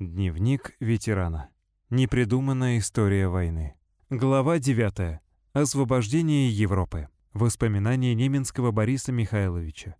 [0.00, 1.48] Дневник ветерана.
[1.90, 3.76] Непридуманная история войны.
[4.08, 5.20] Глава 9.
[5.52, 7.10] Освобождение Европы.
[7.34, 9.96] Воспоминания Неменского Бориса Михайловича.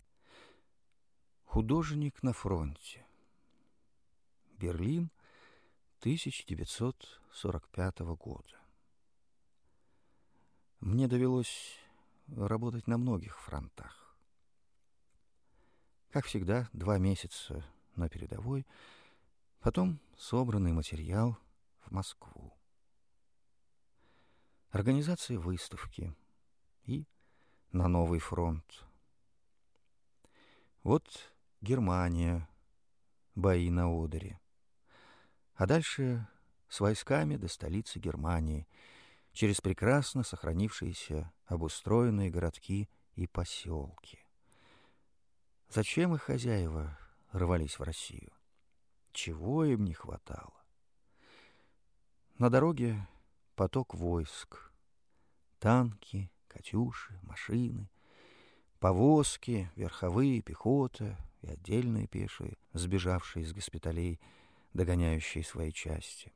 [1.43, 3.05] Художник на фронте.
[4.57, 5.11] Берлин,
[5.99, 8.59] 1945 года.
[10.79, 11.77] Мне довелось
[12.35, 14.17] работать на многих фронтах.
[16.09, 17.63] Как всегда, два месяца
[17.95, 18.65] на передовой,
[19.61, 21.37] потом собранный материал
[21.81, 22.51] в Москву.
[24.71, 26.15] Организация выставки
[26.83, 27.05] и
[27.71, 28.83] на новый фронт.
[30.83, 31.07] Вот
[31.61, 32.49] Германия,
[33.35, 34.39] бои на Одере.
[35.53, 36.27] А дальше
[36.67, 38.67] с войсками до столицы Германии,
[39.31, 44.25] через прекрасно сохранившиеся обустроенные городки и поселки.
[45.69, 46.97] Зачем их хозяева
[47.31, 48.31] рвались в Россию?
[49.11, 50.63] Чего им не хватало?
[52.37, 53.07] На дороге
[53.55, 54.71] поток войск.
[55.59, 57.89] Танки, «Катюши», машины,
[58.79, 64.19] повозки, верховые, пехота и отдельные пешие, сбежавшие из госпиталей,
[64.73, 66.33] догоняющие свои части.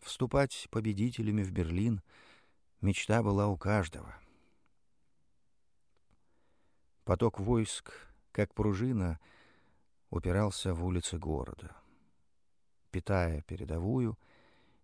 [0.00, 2.02] Вступать победителями в Берлин
[2.80, 4.18] мечта была у каждого.
[7.04, 7.92] Поток войск,
[8.32, 9.20] как пружина,
[10.12, 11.74] упирался в улицы города,
[12.92, 14.16] питая передовую,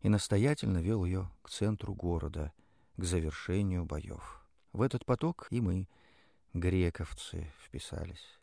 [0.00, 2.52] и настоятельно вел ее к центру города—
[2.98, 4.44] к завершению боев.
[4.72, 5.88] В этот поток и мы,
[6.52, 8.38] грековцы, вписались.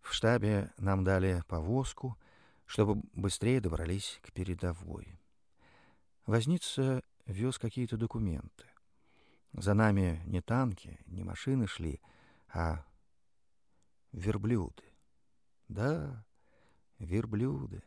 [0.00, 2.18] В штабе нам дали повозку,
[2.64, 5.20] чтобы быстрее добрались к передовой.
[6.24, 8.64] Возница вез какие-то документы.
[9.52, 12.00] За нами не танки, не машины шли,
[12.48, 12.82] а
[14.12, 14.84] верблюды.
[15.68, 16.24] Да,
[16.98, 17.82] верблюды.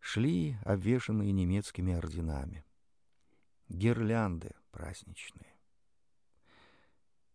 [0.00, 2.64] Шли, обвешанные немецкими орденами
[3.72, 5.56] гирлянды праздничные.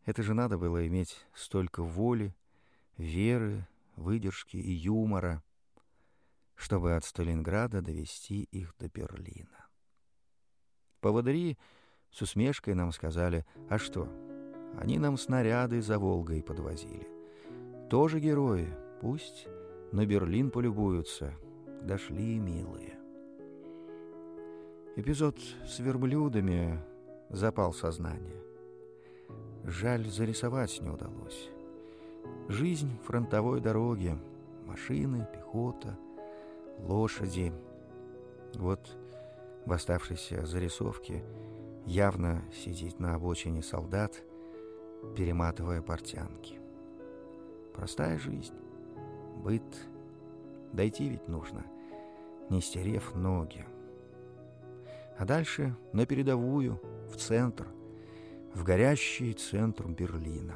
[0.05, 2.35] Это же надо было иметь столько воли,
[2.97, 5.43] веры, выдержки и юмора,
[6.55, 9.67] чтобы от Сталинграда довести их до Берлина.
[11.01, 11.57] Поводыри
[12.11, 14.07] с усмешкой нам сказали, а что,
[14.79, 17.07] они нам снаряды за Волгой подвозили.
[17.89, 19.47] Тоже герои, пусть
[19.91, 21.33] на Берлин полюбуются,
[21.81, 22.97] дошли милые.
[24.95, 26.79] Эпизод с верблюдами
[27.29, 28.41] запал сознание.
[29.63, 31.49] Жаль, зарисовать не удалось.
[32.47, 34.17] Жизнь фронтовой дороги,
[34.65, 35.97] машины, пехота,
[36.79, 37.53] лошади.
[38.55, 38.97] Вот
[39.65, 41.23] в оставшейся зарисовке
[41.85, 44.23] явно сидит на обочине солдат,
[45.15, 46.59] перематывая портянки.
[47.73, 48.55] Простая жизнь,
[49.43, 49.63] быт.
[50.73, 51.65] Дойти ведь нужно,
[52.49, 53.65] не стерев ноги
[55.17, 56.79] а дальше на передовую,
[57.11, 57.67] в центр,
[58.53, 60.55] в горящий центр Берлина.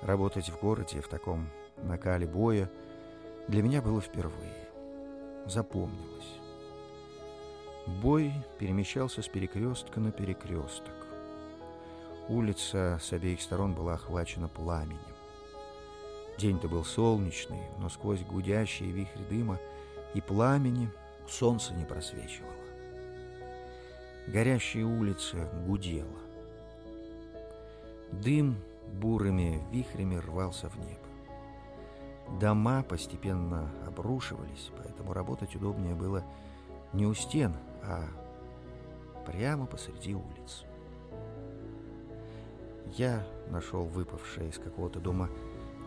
[0.00, 1.48] Работать в городе в таком
[1.82, 2.70] накале боя
[3.48, 4.68] для меня было впервые.
[5.46, 6.40] Запомнилось.
[7.86, 10.94] Бой перемещался с перекрестка на перекресток.
[12.28, 15.13] Улица с обеих сторон была охвачена пламенем.
[16.38, 19.58] День-то был солнечный, но сквозь гудящие вихри дыма
[20.14, 20.90] и пламени–
[21.28, 22.52] солнце не просвечивало.
[24.26, 26.08] Горящая улица гудела.
[28.12, 28.56] Дым
[28.92, 31.00] бурыми вихрями рвался в небо.
[32.40, 36.24] Дома постепенно обрушивались, поэтому работать удобнее было
[36.92, 38.04] не у стен, а
[39.26, 40.64] прямо посреди улиц.
[42.96, 45.28] Я нашел выпавшее из какого-то дома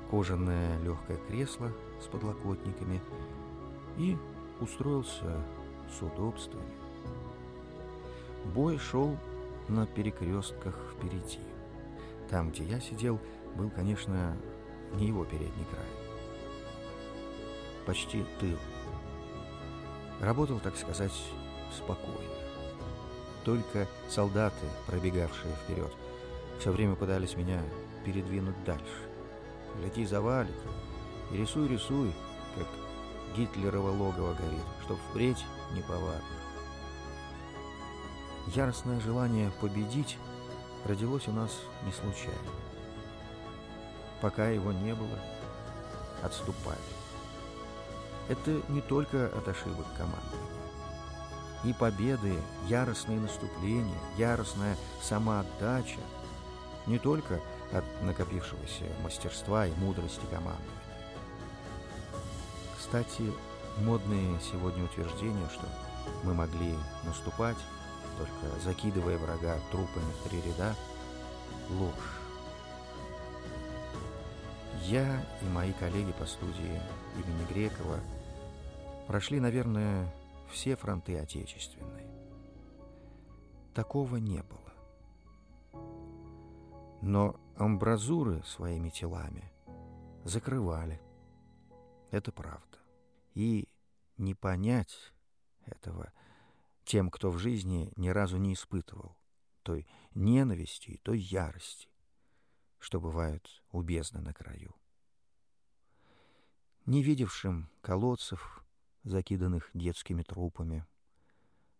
[0.09, 3.01] кожаное легкое кресло с подлокотниками
[3.97, 4.17] и
[4.59, 5.43] устроился
[5.91, 6.73] с удобствами.
[8.53, 9.17] Бой шел
[9.67, 11.39] на перекрестках впереди.
[12.29, 13.19] Там, где я сидел,
[13.55, 14.37] был, конечно,
[14.93, 15.85] не его передний край.
[17.85, 18.57] Почти тыл.
[20.19, 21.13] Работал, так сказать,
[21.75, 22.19] спокойно.
[23.43, 25.91] Только солдаты, пробегавшие вперед,
[26.59, 27.61] все время пытались меня
[28.03, 29.07] передвинуть дальше.
[29.81, 30.55] Лети завалит,
[31.31, 32.13] и рисуй, рисуй,
[32.55, 32.67] как
[33.35, 36.23] Гитлерово логово горит, чтоб впредь неповадно.
[38.47, 40.17] Яростное желание победить
[40.85, 41.51] родилось у нас
[41.85, 42.49] не случайно.
[44.21, 45.19] Пока его не было,
[46.23, 46.77] отступали.
[48.29, 50.57] Это не только от ошибок командования.
[51.63, 52.35] И победы,
[52.67, 55.99] яростные наступления, яростная самоотдача
[56.85, 57.41] не только
[57.73, 60.65] от накопившегося мастерства и мудрости командования
[62.77, 63.23] Кстати,
[63.79, 65.67] модные сегодня утверждения, что
[66.23, 66.73] мы могли
[67.03, 67.57] наступать,
[68.17, 70.75] только закидывая врага трупами в три ряда,
[71.69, 72.17] ложь.
[74.83, 76.81] Я и мои коллеги по студии
[77.15, 77.99] имени Грекова
[79.07, 80.13] прошли, наверное,
[80.51, 82.05] все фронты Отечественной.
[83.73, 85.83] Такого не было.
[87.01, 89.51] Но амбразуры своими телами
[90.23, 91.01] закрывали.
[92.11, 92.77] Это правда.
[93.33, 93.67] И
[94.17, 95.13] не понять
[95.65, 96.13] этого
[96.85, 99.17] тем, кто в жизни ни разу не испытывал
[99.63, 101.89] той ненависти и той ярости,
[102.79, 104.75] что бывает у бездны на краю.
[106.85, 108.63] Не видевшим колодцев,
[109.03, 110.85] закиданных детскими трупами,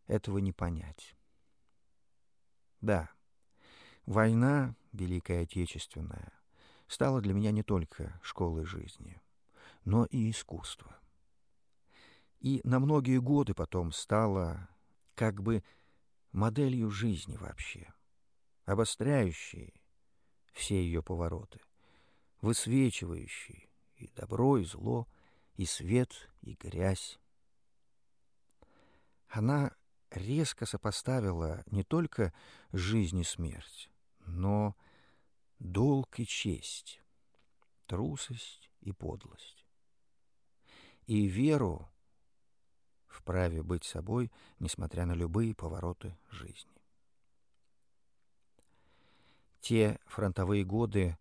[0.07, 1.15] этого не понять.
[2.81, 3.09] Да,
[4.07, 6.31] война, Великая Отечественная,
[6.88, 9.21] стала для меня не только школой жизни,
[9.86, 10.98] но и искусства.
[12.39, 14.69] И на многие годы потом стала
[15.13, 15.63] как бы
[16.31, 17.94] моделью жизни вообще,
[18.65, 19.74] обостряющей
[20.53, 21.60] все ее повороты,
[22.42, 25.07] высвечивающей и добро, и зло,
[25.56, 27.19] и свет, и грязь.
[29.27, 29.75] Она
[30.12, 32.33] резко сопоставила не только
[32.71, 33.89] жизнь и смерть,
[34.27, 34.75] но
[35.59, 37.01] долг и честь,
[37.88, 39.65] трусость и подлость.
[41.06, 41.89] И веру
[43.07, 46.71] в праве быть собой, несмотря на любые повороты жизни.
[49.62, 51.18] Те фронтовые годы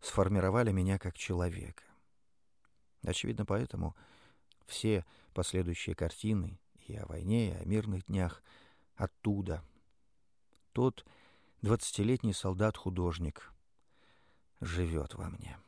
[0.00, 1.84] сформировали меня как человека.
[3.02, 3.96] Очевидно, поэтому
[4.66, 8.42] все последующие картины и о войне, и о мирных днях
[8.96, 9.64] оттуда.
[10.72, 11.04] Тот
[11.62, 13.52] двадцатилетний солдат-художник
[14.60, 15.58] живет во мне.